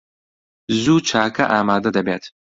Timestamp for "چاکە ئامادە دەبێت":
1.09-2.23